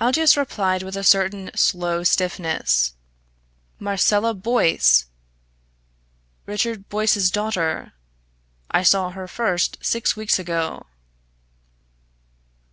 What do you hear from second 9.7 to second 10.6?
six weeks